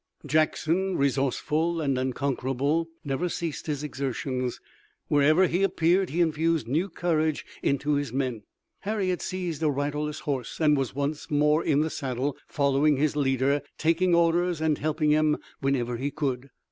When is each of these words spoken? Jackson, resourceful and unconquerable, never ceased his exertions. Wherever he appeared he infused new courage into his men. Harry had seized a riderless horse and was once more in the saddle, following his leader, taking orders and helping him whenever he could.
Jackson, 0.25 0.97
resourceful 0.97 1.79
and 1.79 1.95
unconquerable, 1.95 2.89
never 3.03 3.29
ceased 3.29 3.67
his 3.67 3.83
exertions. 3.83 4.59
Wherever 5.09 5.45
he 5.45 5.61
appeared 5.61 6.09
he 6.09 6.21
infused 6.21 6.67
new 6.67 6.89
courage 6.89 7.45
into 7.61 7.93
his 7.93 8.11
men. 8.11 8.41
Harry 8.79 9.09
had 9.09 9.21
seized 9.21 9.61
a 9.61 9.69
riderless 9.69 10.21
horse 10.21 10.59
and 10.59 10.75
was 10.75 10.95
once 10.95 11.29
more 11.29 11.63
in 11.63 11.81
the 11.81 11.91
saddle, 11.91 12.35
following 12.47 12.97
his 12.97 13.15
leader, 13.15 13.61
taking 13.77 14.15
orders 14.15 14.59
and 14.59 14.79
helping 14.79 15.11
him 15.11 15.37
whenever 15.59 15.97
he 15.97 16.09
could. 16.09 16.49